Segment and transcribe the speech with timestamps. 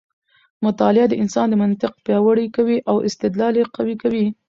[0.65, 4.25] مطالعه د انسان منطق پیاوړی کوي او استدلال یې قوي کوي.